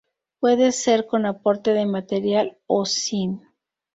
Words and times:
Puede 0.39 0.71
ser 0.71 1.05
con 1.05 1.27
aporte 1.27 1.73
de 1.73 1.85
material 1.85 2.57
o 2.65 2.87
sin. 2.87 3.43